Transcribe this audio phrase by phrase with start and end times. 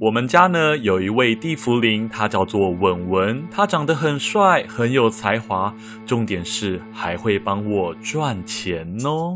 [0.00, 5.72] 我们家呢有一位地缚灵，他叫做文文，他长得很帅，很有才华，
[6.04, 9.32] 重点是还会帮我赚钱哦。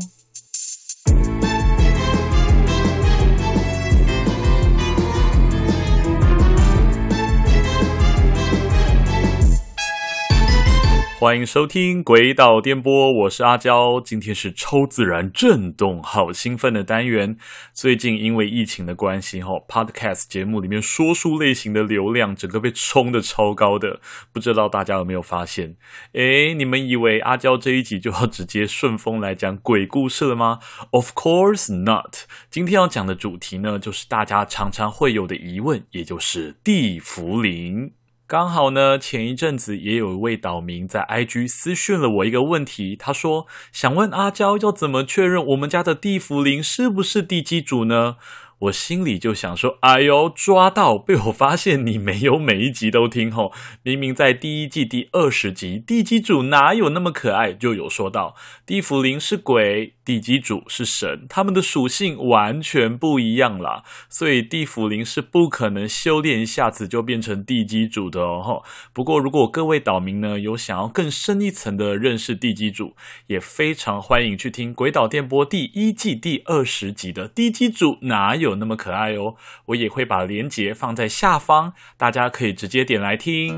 [11.19, 13.99] 欢迎收听《鬼岛电波》，我是阿娇。
[13.99, 17.35] 今天是超自然震动，好兴奋的单元。
[17.73, 23.99] 最近因为疫情的关系，哈，Podcast 节目里面说书类型的流量整个被冲得超高的，
[24.31, 25.75] 不知道大家有没有发现？
[26.13, 30.59] 诶，你们以为阿娇这一集就要直接顺风来讲鬼故事了吗
[30.91, 32.15] ？Of course not。
[32.49, 37.91] 今天要讲的主题呢，就是大家常常会有的疑问，也就是地缚灵。
[38.29, 48.17] 刚好呢，前一阵子也有一位岛民在 IG 私讯了我一个问题，他说想问阿娇要怎么确认我们家的地茯苓是不是地基主呢？
[48.59, 50.97] 我心里就想说，哎呦，抓到！
[50.97, 57.53] 被我发现你没有每一集都听吼，明明在第一季第二十集，地基主哪有那么可爱？
[57.53, 58.35] 就有说到
[58.65, 63.83] 地府灵是鬼，地基主是神，他们的属性完全不一样啦。
[64.09, 68.63] 所以地府灵是不可能修炼一下子就变成地基主的哦。
[68.91, 78.48] 不过如果各位岛民呢有想要更深一层的认识地基主，也非常欢迎去听《鬼岛电波》第一季第二十集的地基主哪有。
[78.49, 79.35] 有那么可爱哦，
[79.67, 83.55] 我也会把链接放在下方，大家可以直接点来听。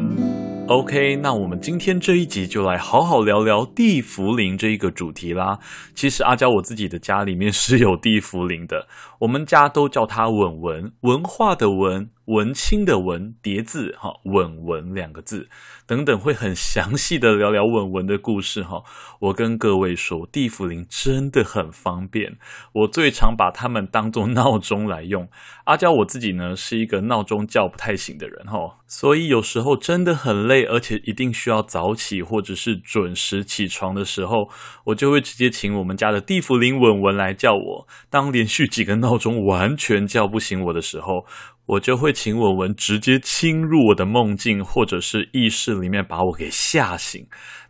[0.67, 5.59] OK，那我们今天这一集就来好好聊聊地茯苓这一个主题啦。
[5.95, 8.88] 其实阿娇我自己的家里面是有地茯苓的，
[9.20, 15.49] 我们家都叫它文文，文化的文，文青的文，叠字哈，文文两个字
[15.85, 18.83] 等等，会很详细的聊聊文文的故事哈。
[19.19, 22.37] 我跟各位说，地缚灵真的很方便，
[22.71, 25.27] 我最常把它们当做闹钟来用。
[25.65, 30.61] 阿娇我自己呢是一个闹钟叫不太醒的人哈，所以有时候真的很累。
[30.71, 34.49] 而且一定需要早起或者是准时起床的时候，
[34.86, 37.87] 我就会直接请我们家的地缚灵文文来叫我。
[38.09, 41.25] 当连续几个闹钟完全叫不醒我的时候，
[41.71, 47.26] 我就会请文文直接侵入我的梦境或者是意识里面把我给吓醒。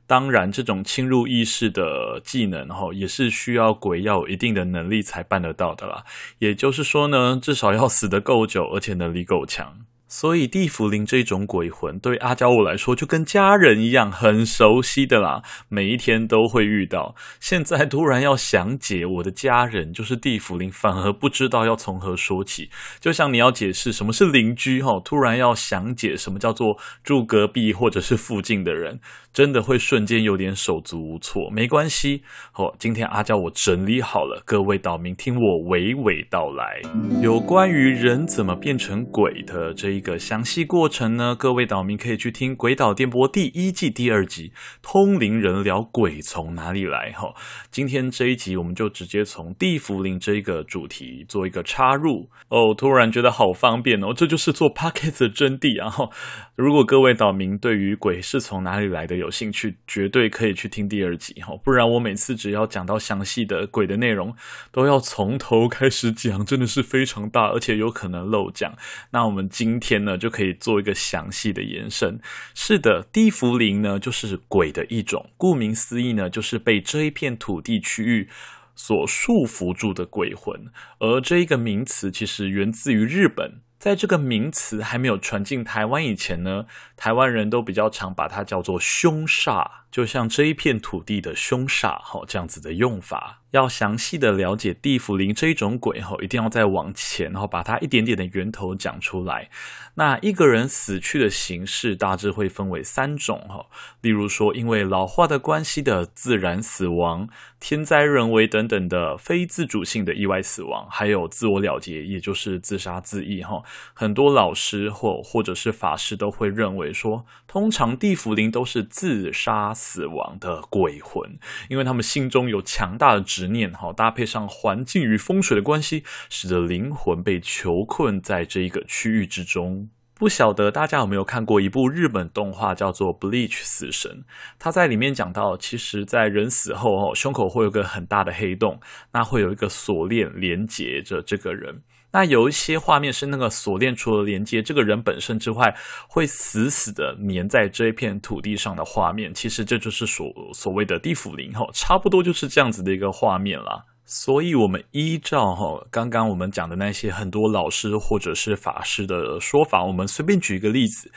[0.07, 6.03] 当然，这种侵入意识的技能哈，也是需要鬼要有一定的能力才办得到的啦。
[6.39, 9.77] 也就是说呢，至少要死得够久，而且能力够强。
[10.11, 17.15] 所以地府灵这种鬼魂，对阿娇我来说就跟家人一样，很熟悉的啦，每一天都会遇到。
[17.39, 22.69] 现在突然要详解我的家人就是地府灵，反而不知道要从何说起。
[22.99, 28.99] 就像你要解释什么是邻居哈，突然要详解什么叫做住隔壁或者是附近的人。
[29.33, 32.21] 真的会瞬间有点手足无措，没关系。
[32.55, 36.81] 哦，今天阿娇我整理好了，各位岛民听我娓娓道来。
[37.21, 41.33] 有关于人怎么变成鬼的这一个详细过程呢？
[41.33, 44.49] 各位岛民可以去听《鬼岛电波》第一季第二集
[44.81, 47.33] 《通灵人聊鬼从哪里来》哈。
[47.71, 52.73] 今天这一集我们就直接从地府灵这一个主题做一个插入哦。
[52.77, 56.09] 突然觉得好方便哦，这就是做 pocket 的真谛啊。
[56.55, 64.35] 如果各位岛民对于鬼是从哪里来的有兴趣，绝对可以去听第二集哈，不然我每次只要讲到详细的鬼的内容，
[64.71, 68.73] 都要从头开始讲，真的是非常大，而且有可能漏讲。
[69.11, 72.17] 那我们今天天呢，就可以做一个详细的延伸。
[72.55, 78.29] 是的，地茯苓呢，就是鬼的一种，顾名思义呢，就是被这一片土地区域
[78.73, 80.71] 所束缚住的鬼魂。
[80.99, 83.61] 而这一个名词其实源自于日本。
[83.77, 93.39] 在这个名词还没有传进台湾以前呢，台湾人都比较常把它叫做凶煞，就像这一片土地的凶煞，哈，这样子的用法。
[93.51, 99.49] 要详细的了解地府灵这一种鬼哈，一定要再往前，然后把它一点点的源头讲出来。
[99.95, 103.65] 那一个人死去的形式大致会分为三种哈，
[103.99, 107.27] 例如说因为老化的关系的自然死亡、
[107.59, 113.61] 天灾人为等等的非自主性的意外死亡，还有自我了结，也就是自杀自缢哈。
[113.93, 121.37] 很多老师或或者是法师都会认为说，通常地府灵都是自杀死亡的鬼魂，
[121.69, 123.51] 因为他们心中有强大的执。
[123.51, 129.89] 念哈，搭配上环境与风水的关系，使得灵魂被囚困在这一个区域之中。
[130.13, 134.11] 不晓得大家有没有看过一部日本动画，叫做《Bleach 死神》。
[134.57, 138.79] 他在里面讲到，其实，在人死后哦，胸口会有个很大的黑洞，
[139.11, 141.81] 那会有一个锁链连接着这个人。
[142.11, 145.75] 那有一些画面是那个锁链除了连接这个人本身之外，
[146.07, 149.33] 会死死的粘在这一片土地上的画面。
[149.33, 153.85] 其实这就是所所谓的地府灵哈，差不多就是这样子的一个画面啦。
[154.13, 161.09] 所以，我们依照哈刚刚我们讲的那些很多老师或者是法师的说法，我们随便举一个例子，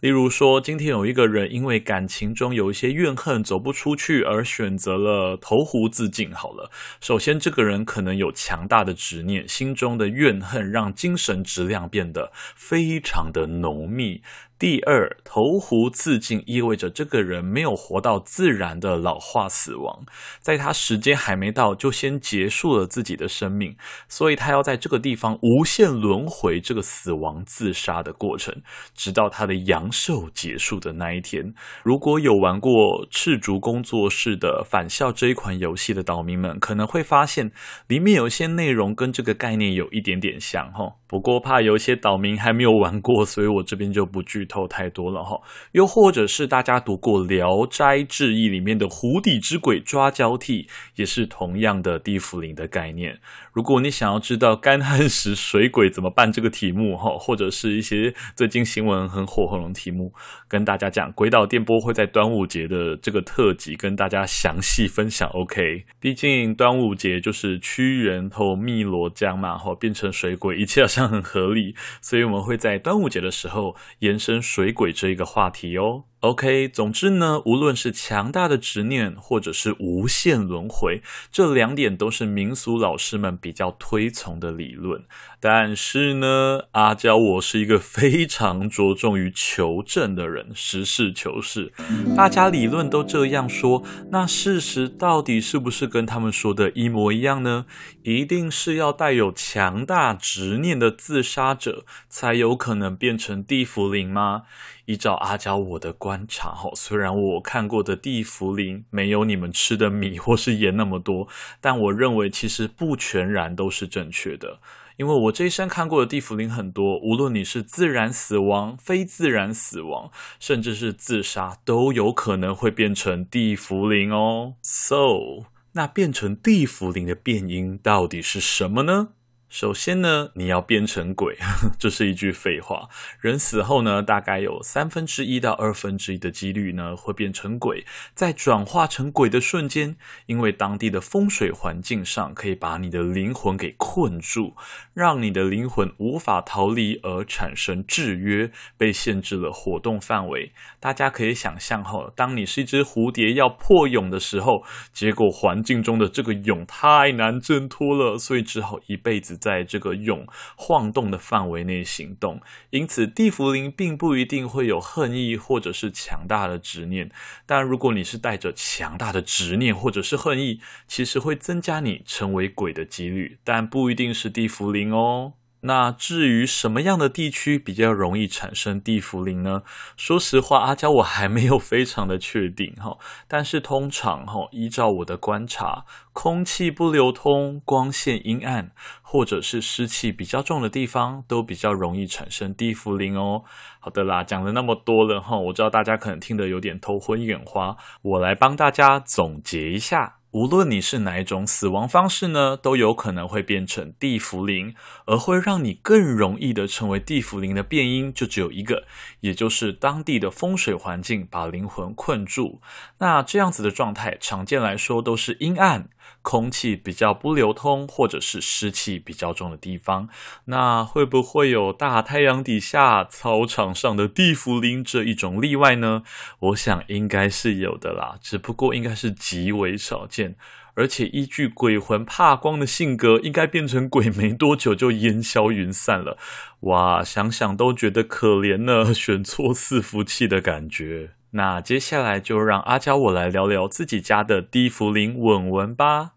[0.00, 6.32] 例如说，今天有一个人因为感情中有一些怨恨，走不出去，而选择了投湖自尽。
[6.32, 6.70] 好了，
[7.02, 14.22] 首先，这个人可能有强大的执念，心中的怨恨让精神质量变得非常的浓密。
[14.58, 20.04] 第二，投湖自尽意味着这个人没有活到自然的老化死亡，
[20.40, 23.76] 在他时间还没到就先结束了自己的生命，
[24.08, 28.62] 所以他要在这个地方无限轮回这个死亡自杀的过程，
[28.96, 31.54] 直到他的阳寿结束的那一天。
[31.84, 37.52] 如果有玩过赤烛工作室的返校这一款游戏的岛民们，可能会发现
[37.86, 40.96] 里面有些内容跟这个概念有一点点像哈。
[41.06, 45.40] 不过怕有些岛民还没有玩过，所以我这边就不剧透太多了哈。
[45.70, 50.66] 又或者是大家读过《聊斋志异》里面的湖底之鬼抓交替，
[50.96, 53.20] 也是同样的地府灵的概念。
[53.52, 60.12] 如果你想要知道干旱时水鬼怎么办这个题目哈，或者是一些最近新闻很火红的题目，
[60.48, 65.28] 跟大家讲，鬼岛电波会在端午节的这个特辑跟大家详细分享。
[65.30, 70.78] OK，毕竟端午节就是屈原投汨罗江嘛，哈，变成水鬼，一切。
[70.78, 76.07] 好像很合理，所以我们会在端午节的时候延伸水鬼这一个话题哦。
[76.20, 81.00] OK，总之呢，无论是强大的执念，或者是无限轮回，
[81.30, 85.04] 这两点都是民俗老师们比较推崇的理论。
[85.38, 91.72] 但是呢，阿娇我是一个非常着重于求证的人，实事求是。
[92.16, 97.66] 大家理论都这样说，那事实到底是不是跟他们说的一模一样呢？
[98.02, 104.42] 一定是要带有强大执念的自杀者，才有可能变成地府灵吗？
[104.88, 111.28] 依照阿娇我的观察，哈，虽然我看过的地茯苓没有你们吃的米或是盐那么多，
[111.60, 114.60] 但我认为其实不全然都是正确的。
[114.96, 124.54] 因为我这一生看过的地茯苓很多，无论你是自然死亡、非自然死亡，甚至是自杀，都有可能会变成地茯苓哦。
[124.62, 129.08] So，那变成地茯苓的变因到底是什么呢？
[129.48, 131.38] 首先呢，你要变成鬼，
[131.80, 132.90] 这是一句废话。
[133.18, 137.86] 人死后呢，大概有三分之一到二分之一的几率呢，会变成鬼。
[138.14, 139.96] 在转化成鬼的瞬间，
[140.26, 144.54] 因为当地的风水环境上可以把你的灵魂给困住，
[144.92, 150.52] 让你的灵魂无法逃离，而产生制约，被限制了活动范围。
[150.78, 154.62] 大家可以想象哈，当你是一只蝴蝶要破蛹的时候，
[154.92, 159.37] 结果环境中的这个蛹太难挣脱了，所以只好一辈子。
[159.40, 160.26] 在这个蛹
[160.56, 162.40] 晃动的范围内行动，
[162.70, 167.10] 因此地缚灵并不一定会有恨意或者是强大的执念。
[167.46, 175.34] 但如果你是带着强大的执念或者是恨意，其实会增加你成为鬼的几率，但不一定是地缚灵哦。
[175.60, 179.62] 那至于什么样的地区比较容易产生地缚灵呢？
[179.96, 182.96] 说实话，阿娇我还没有非常的确定哈。
[183.26, 188.70] 但是通常哈，依照我的观察，空气不流通、光线阴暗，
[189.02, 193.42] 或者是湿气比较重的地方，都比较容易产生地缚灵哦。
[193.80, 200.17] 好的啦，讲了那么多了哈，我知道大家可能听得有点头昏眼花，我来帮大家总结一下。
[200.32, 204.74] 无论你是哪一种死亡方式呢，都有可能会变成地茯苓，
[205.06, 208.84] 而会让你更容易的成为地茯苓的变因就只有一个，
[209.20, 212.60] 也就是当地的风水环境把灵魂困住。
[212.98, 215.88] 那这样子的状态，常见来说都是阴暗。
[216.22, 220.08] 空气比较不流通，或者是湿气比较重的地方，
[220.46, 226.02] 那会不会有大太阳底下操场上的地缚灵这一种例外呢？
[226.40, 230.36] 我想应该是有的啦，只不过应该是极为少见，
[230.74, 236.18] 而且依据鬼魂怕光的性格，应该变成鬼没多久就烟消云散了。
[236.60, 241.12] 哇，想想都觉得可怜呢，选错伺服器的感觉。
[241.32, 246.12] 那接下来就让阿娇我来聊聊自己家的地缚灵文文吧。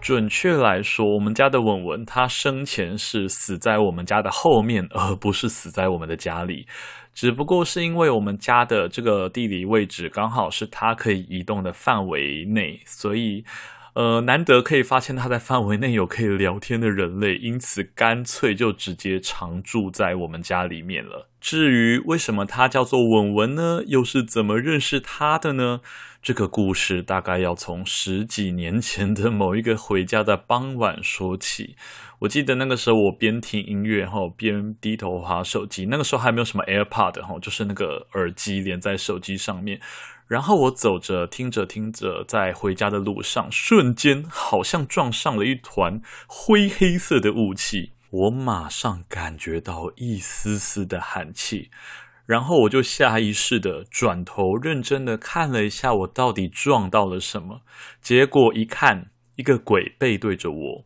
[0.00, 6.66] 准确来说，我们家的稳稳他生前是死在我们家的后面，而不是死在我们的家里。
[7.14, 13.44] 只不过是因为我们家的这个地理位置刚好是他可以移动的范围内，所以。
[13.96, 21.30] 呃，难得可以发现他在范围内有可以聊天的人类，因此干脆就直接常住在我们家里面了。
[21.40, 23.80] 至于为什么他叫做文文呢？
[23.86, 25.80] 又是怎么认识他的呢？
[26.20, 31.74] 这个故事大概要从十几年前的某一个回家的傍晚说起。
[32.18, 35.86] 我记得那个时候，我边听音乐然后，边低头滑手机。
[35.86, 39.80] 那个时候还没有什么 AirPod 哈，就是那个耳机连在手机上面。
[40.26, 47.92] 然后我走着，听着听着，在回家的路上，瞬间好像撞上了一团灰黑色的雾气。
[48.10, 51.70] 我马上感觉到一丝丝的寒气，
[52.24, 57.60] 然后我就下意识的转头，认真的看了一下，我到底撞到了什么？
[58.00, 60.84] 结果一看，一个鬼背对着我。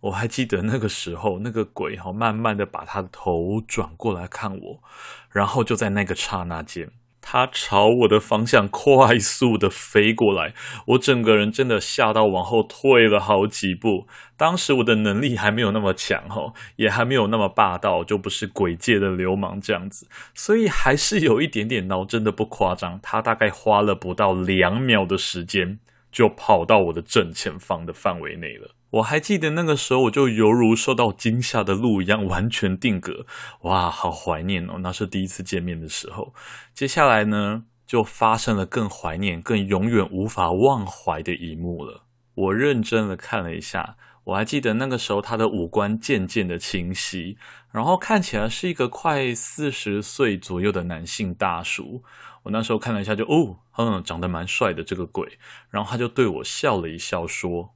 [0.00, 4.82] 我还记得那个时候，那个鬼哈，慢慢的把他的头转过来看我，
[5.30, 6.90] 然后就在那个刹那间。
[7.22, 10.52] 他朝我的方向快速的飞过来，
[10.88, 14.06] 我整个人真的吓到往后退了好几步。
[14.36, 22.98] 当时我的能力还没有那么强哦，也还没有那么霸道，就不是鬼界的流氓这样子，所以还是有一点点恼，真的不夸张。
[23.00, 25.78] 他大概花了不到两秒的时间，
[26.10, 28.74] 就跑到我的正前方的范围内了。
[28.92, 33.24] 我还记得那个时候，我就犹如受到惊吓的鹿一样，完全定格。
[33.62, 34.74] 哇，好怀念哦！
[34.80, 36.34] 那是第一次见面的时候。
[36.74, 42.04] 接下来呢，就发生了更怀念、更永远无法忘怀的一幕了。
[42.34, 47.38] 我认真的看了一下，我还记得那个时候他的五官渐渐的清晰，
[47.70, 52.02] 然后看起来是一个快四十岁左右的男性大叔。
[52.42, 55.38] 我那时候看了一下就，就哦，嗯，长得蛮帅的这个鬼。
[55.70, 57.74] 然后他就对我笑了一笑，说。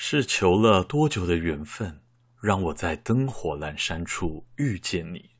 [0.00, 2.00] 是求了多久的缘分，
[2.40, 5.30] 让我在灯火阑珊处遇见你？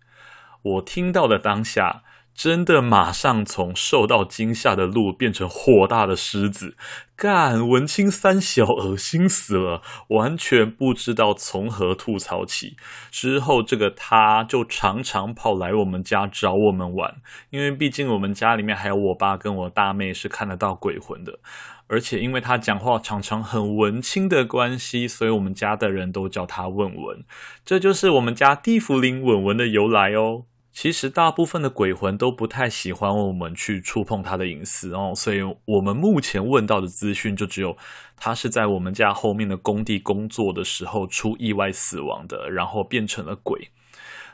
[0.62, 2.02] 我听到的当下，
[2.38, 6.76] 真的马上从受到惊吓的鹿变成火大的狮子，
[7.16, 12.76] 干文青三小恶心死了，完全不知道从何吐槽起。
[13.10, 17.16] 之后，这个他就常常跑来我们家找我们玩，
[17.50, 21.40] 因为毕竟我们家里面还有我爸跟我大妹是看得到鬼魂的。
[21.88, 27.24] 而且因为他讲话常常很文青的关系，所以我们家的人都叫他文文。
[27.64, 30.44] 这就是我们家地缚灵文文的由来哦。
[30.80, 37.76] 其实大部分的鬼魂都不太喜欢我们去触碰他的隐私哦，所以我们目前问到的资讯就只有
[38.16, 43.72] 他是在我们家后面的工地工作的时候出意外死亡的，然后变成了鬼，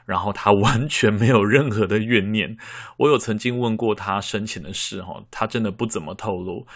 [0.04, 2.58] 然后他完全没有任何的怨念。
[2.98, 6.66] 我有曾经问过他生前的事哈，他真的不怎么透露。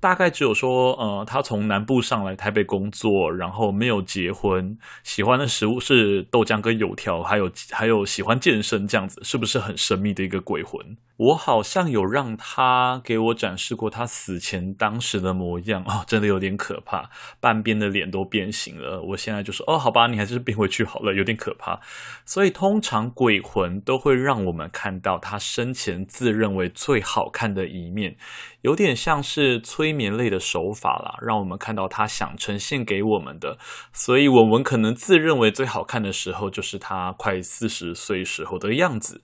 [0.00, 10.96] 大概只有说，呃，他从南部上来台北工作，然后没有结婚，喜欢的食物是豆浆跟油条，还有还有喜欢健身这样子，是不是很神秘的一个鬼魂？
[11.16, 19.02] 我好像有让他给我展示过他死前当时的模样哦，真的有点可怕，半边的脸都变形了。
[19.02, 21.80] 我现在就说，哦，好吧，你还是变回去好了，有点可怕。
[22.24, 28.16] 所以通常鬼魂都会让我们看到他生前自认为最好看的一面，
[28.60, 33.56] 有点像是催催眠类的手法啦，让我们看到他想呈现给我们的。
[33.90, 39.22] 所以我们可能自认为最好看的时候，就是他快四十岁时候的样子。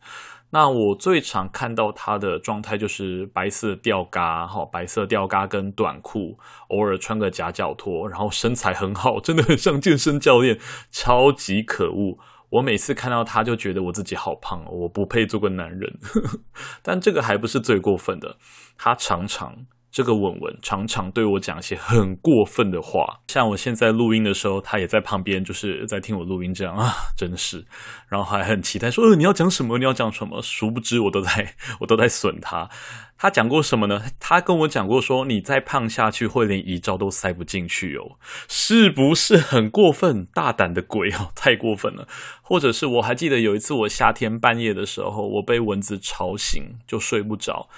[0.53, 10.59] 那我最常看到他的状态就是白色吊嘎，哈，白色吊嘎跟短裤，偶尔穿个夹脚拖，然后身材很好，真的很像健身教练，
[10.91, 12.17] 超级可恶。
[12.49, 15.99] 我每次看到他就觉得我自己好胖，我不配做个男人。
[16.83, 18.39] 但这个还不是最过分的，
[18.79, 19.67] 他常常。
[19.95, 27.65] 这个文文常常对我讲一些很过分的话，像我现在录音的时候，他也在旁边，就是在听我录音，这样啊，真的是，
[28.09, 29.79] 然后还很期待说，呃，你要讲什么？
[29.79, 30.43] 你要讲什么？
[30.43, 32.69] 殊不知我都在，我都在损他。
[33.17, 34.03] 他讲过什么呢？
[34.19, 40.27] 他跟我讲过说，你再胖下去会连遗照都塞不进去哦，是不是很过分？
[40.35, 42.09] 大胆的鬼哦，太过分了。
[42.43, 47.69] 或者是我还记得有一次我夏天半夜的时候，我被蚊子吵醒，就睡不着。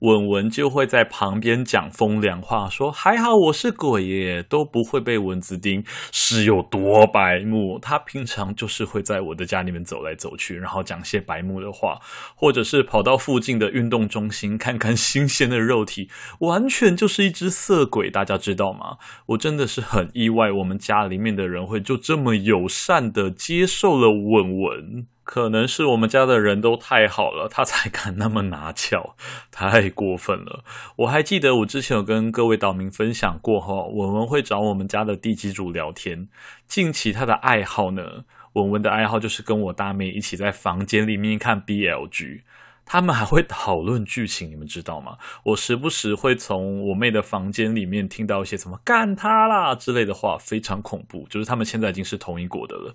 [0.00, 7.78] 文文就会在旁边讲风凉话，说还好我是鬼耶，都不会被蚊子叮，是有多白目？
[7.78, 11.98] 他平常就是会在我的家里面走来走去，然后讲些白目的话，
[12.34, 16.10] 或者是跑到附近的运动中心看看新鲜的肉体，
[16.40, 18.98] 完全就是一只色鬼，大家知道吗？
[19.28, 25.06] 我真的是很意外，我们家里面的人会就这么友善的接受了文文。
[25.26, 29.16] 可能是我们家的人都太好了，他才敢那么拿翘，
[29.50, 30.64] 太过分了。
[30.98, 36.28] 我还记得我之前有跟各位岛民分享过哈，文文会找我们家的地基主聊天。
[36.68, 42.44] 近期他的爱好呢，文文的爱好就是跟我大妹一起在房间里面看 BL 剧。
[42.88, 45.18] 他们还会讨论剧情，你们知道吗？
[45.42, 51.26] 我时不时会从我妹的房间里面听到一些什么“干他啦”之类的话，非常恐怖。
[51.28, 52.94] 就是他们现在已经是同一国的了。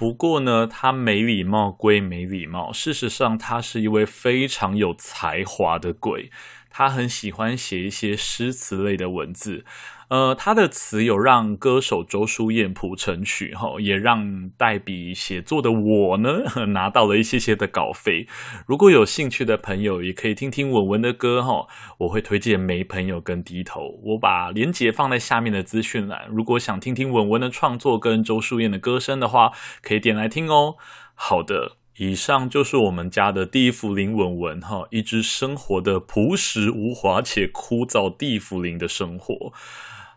[0.00, 6.30] 不过呢，他没礼貌归没礼貌，事实上他是一位非常有才华的鬼。
[6.70, 9.66] 他很喜欢写一些诗词类的文字，
[10.10, 18.26] 呃，他的词有让歌手周书燕谱成曲，哈，也让代笔写作的我呢拿到了一些些的稿费。
[18.66, 26.26] 如果有兴趣的朋友，也可以听听文文的歌，哈，我会推荐《没朋友跟低头》，我把链接放在下面的资讯栏。
[26.28, 30.74] 如果想听听文文的创作跟周书燕的歌声的话，可以点来听哦。
[31.14, 31.76] 好的。
[31.96, 39.52] 以上就是我们家的地缚灵文文哈，一只生活的朴实无华且枯燥地缚灵的生活。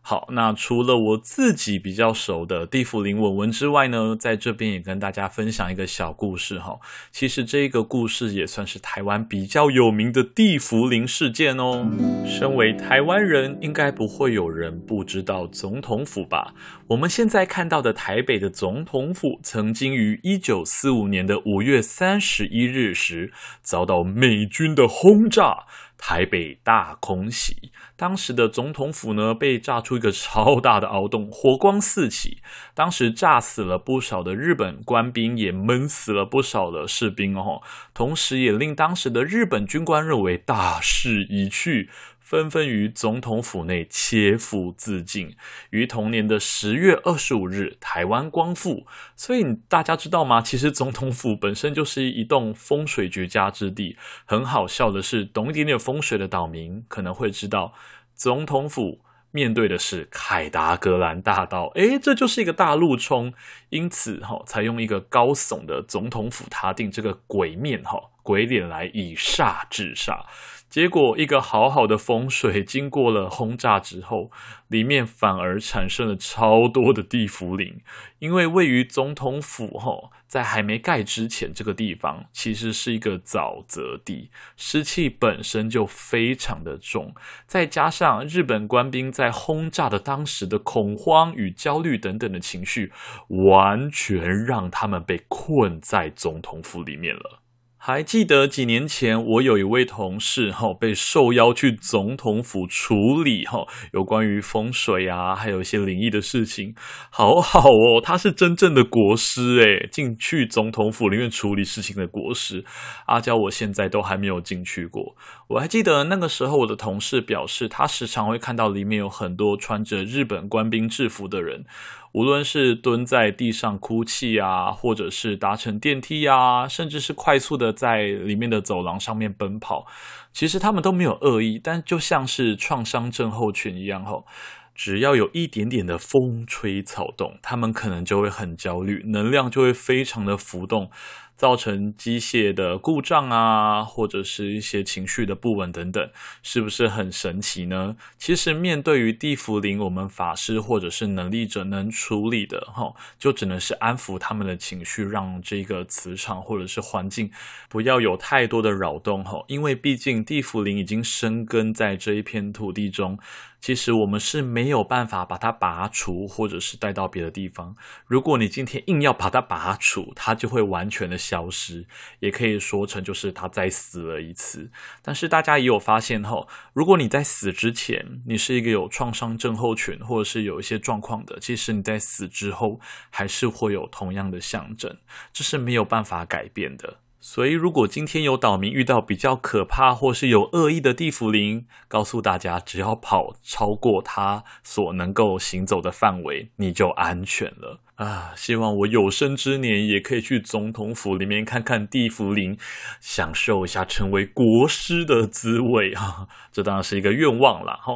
[0.05, 6.77] 好，那除了我自己比较熟的地缚灵文文之外呢，在这边也跟大家分享一个小故事哈。
[7.09, 11.89] 其实这个故事也算是台湾比较有名的地缚灵事件哦。
[12.27, 16.53] 身为台湾人，应该不会有人不知道总统府吧？
[16.87, 23.31] 我们现在看到的台北的总统府，曾经于一九四五年的五月三十一日时
[23.61, 25.63] 遭到美军的轰炸。
[25.95, 27.71] 台北大空袭，
[28.03, 32.39] 当时的总统府呢，被炸出一个超大的凹洞，火光四起。
[32.73, 37.61] 当时炸死了不少的日本官兵，也闷死了不少的士兵哦。
[37.93, 41.89] 同时，也令当时的日本军官认为大势已去。
[42.19, 45.35] 纷纷于总统府内切腹自尽。
[45.69, 48.87] 于同年的十月二十五日，台湾光复。
[49.15, 50.41] 所以大家知道吗？
[50.41, 53.97] 其实总统府本身就是一栋风水绝佳之地。
[54.25, 57.73] 很好笑的是，懂一点点风水的岛民可能会知道，
[58.15, 59.01] 总统府
[59.31, 63.33] 面对的是凯达格兰大道，诶，这就是一个大路冲。
[63.69, 70.25] 因此，哈，采用一个高耸的总统府塔顶这个鬼面，哈，鬼脸来以煞制煞。
[70.73, 74.31] 结果，一个好好的风水， 经过了轰炸之后，
[74.69, 77.81] 里面反而产生了超多的地府灵。
[78.17, 87.13] 因为位于总统府齁，在还没盖之前，这个地方其实是一个沼泽地，湿气本身就非常的重，
[87.45, 92.91] 再加上日本官兵在轰炸的当时的恐慌与焦虑等等的情绪，
[93.27, 97.42] 完全让他们被困在总统府里面了。
[97.85, 106.73] 还记得几年前，我有一位同事哈，被受邀去总统府处理哈，有关于风水啊，还有一些灵异的事情，
[107.09, 112.63] 好好哦，他是真正的国师诶，进去总统府里面处理事情的国师。
[113.07, 115.17] 阿娇，我现在都还没有进去过。
[115.49, 121.65] 我还记得那个时候，我的同事表示，他时常会看到里面有很多穿着日本官兵制服的人。
[122.13, 129.87] 无论是蹲在地上哭泣啊，或者是搭乘电梯呀，甚至是快速的在里面的走廊上面奔跑，
[130.31, 134.27] 其实他们都没有恶意，但就像是创伤症候群一样吼，
[134.75, 140.91] 只要有一点点的风吹草动，他们可能就会很焦虑，能量就会非常的浮动。
[141.35, 146.09] 造成机械的故障啊，或者是一些情绪的不稳等等，
[146.41, 147.95] 是不是很神奇呢？
[148.17, 157.29] 其实面对于地缚灵，我们法师或者是能力者能处理的，哈，就只能是安抚他们的情绪，让这个磁场或者是环境
[157.67, 163.19] 不要有太多的扰动，哈，因为毕竟地缚灵已经生根在这一片土地中。
[163.63, 167.73] 其实我们是没有办法把它拔除，或者是带到别的地方。
[168.05, 171.85] 如果你今天硬要把它拔除，它就会完全的消失。
[172.19, 174.69] 也可以说成就是它再死了一次。
[175.01, 184.97] 但是大家也有发现吼，如果你在死之前，你是一个有创伤症候群，或者是有一些状况的，其实你在死之后还是会有同样的象征，
[185.31, 186.97] 这是没有办法改变的。
[187.25, 197.79] 所以，如果今天有岛民遇到比较可怕或是有恶意的地缚灵，告诉大家，只要跑超过他所能够行走的范围，你就安全了。
[197.95, 202.57] 啊，希望我有生之年也可以去总统府里面看看地缚灵，
[202.99, 206.27] 享受一下成为国师的滋味啊！
[206.51, 207.95] 这当然是一个愿望了哈。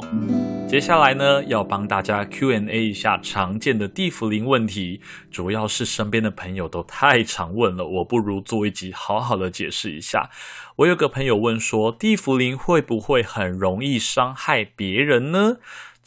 [0.68, 10.30] 接下来呢，要帮大家 Q&A 一下常见的地缚灵问题，主要是身边的朋友都太常问了，我不如做一集好好的解释一下。
[10.76, 15.58] 我有个朋友问说，地缚灵会不会很容易伤害别人呢？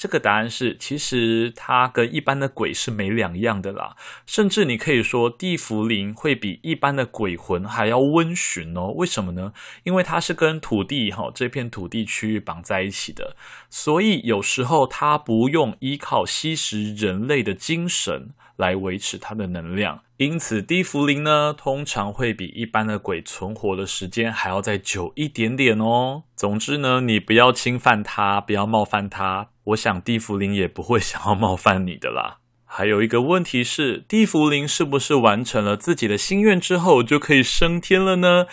[0.01, 3.95] 这个答案是，其实它跟一般的鬼是没两样的啦。
[4.25, 8.95] 甚至你可以说，地缚灵会比一般的鬼魂还要温驯哦。
[8.97, 9.53] 为什么呢？
[9.83, 13.37] 因为它是跟土地哈这片土地区域绑在一起的，
[13.69, 20.01] 所以有时候它不用依靠吸食人类的精神来维持它的能量。
[20.17, 26.23] 因此，地缚灵呢，通常会比一般的鬼存活的时间还要再久一点点哦。
[26.35, 29.49] 总之呢，你不要侵犯它，不要冒犯它。
[29.71, 32.39] 我想地缚灵也不会想要冒犯你的啦。
[32.65, 38.47] 还有一个问题是，地缚灵是不是完成了自己的心愿之后就可以升天了呢？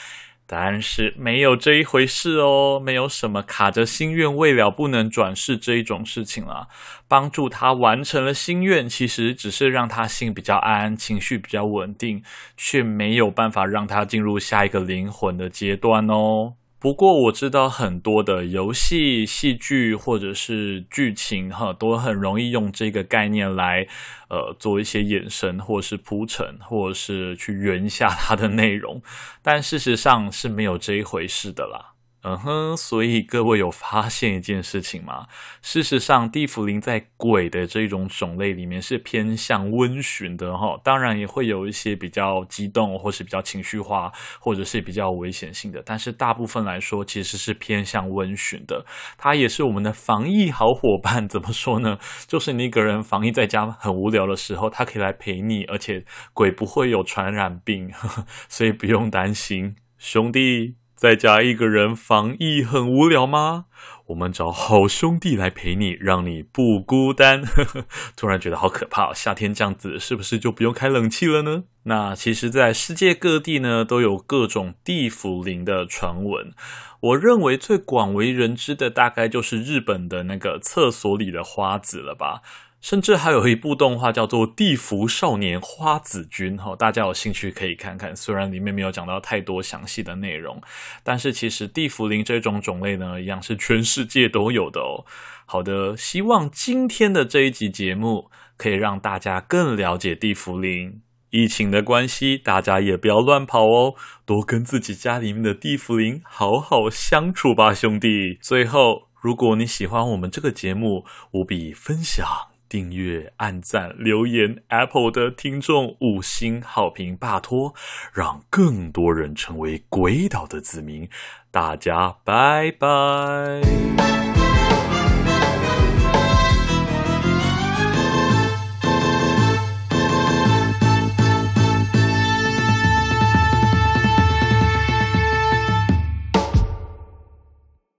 [0.47, 6.67] 答案是没有这一回事哦，没有什么卡着心愿未了不能转世这一种事情啦。
[7.07, 12.23] 帮助他完成了心愿，其实只是让他心比较安，情绪比较稳定，
[12.55, 16.53] 却没有办法让他进入下一个灵魂的阶段哦。
[16.79, 23.87] 不过我知道很多的游戏、戏剧或者是剧情，哈，都很容易用这个概念来，
[24.29, 29.01] 呃，做一些衍生，或是铺陈，或者是去圆一下它的内容。
[29.41, 31.96] 但事实上是没有这一回事的啦。
[32.23, 35.27] 嗯哼，所以各位有发现一件事情吗？
[35.61, 45.81] 事实上，地缚灵在鬼的这种种类里面是偏向温驯的哈，当然也会有一些比较激动，或是比较情绪化，或者是比较危险性的。
[45.85, 48.85] 但是大部分来说，其实是偏向温驯的。
[49.17, 51.27] 它也是我们的防疫好伙伴。
[51.29, 51.97] 怎么说呢？
[52.27, 56.03] 就是你一个人防疫在家很无聊的时候，它可以来陪你，而且
[56.33, 60.75] 鬼不会有传染病，呵呵，所以不用担心，兄弟。
[60.97, 63.65] 在家一个人防疫很无聊吗？
[64.07, 67.43] 我们找好兄弟来陪你，让你不孤单。
[68.17, 71.65] 突然觉得好可怕，夏天这样子是不是就不用开冷气了呢？
[71.83, 76.51] 那其实，在世界各地呢，都有各种地府灵的传闻。
[76.99, 82.41] 我认为最广为人知的，大概就是日本的那个厕所里的花子了吧。
[82.79, 88.15] 甚至还有一部动画叫做《地缚少年花子君》哈，大家有兴趣可以看看。
[88.15, 90.61] 虽然里面没有讲到太多详细的内容，
[91.03, 95.05] 但是其实地缚灵这种种类呢，一样是全世界都有的哦。
[95.45, 101.01] 好的，希望今天的这一集节目可以让大家更了解地缚灵。
[101.29, 108.37] 疫情的关系，大家也不要乱跑哦，多跟自己家里面的地缚灵好好相处吧，兄弟。
[108.41, 112.25] 最后，如果你喜欢我们这个节目，务必分享。
[112.69, 117.73] 订阅、按赞、留言，Apple 的听众五星好评，拜托，
[118.13, 121.09] 让更多人成为鬼岛的子民。
[121.51, 124.36] 大家拜拜。